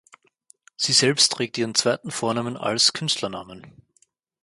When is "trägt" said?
1.31-1.59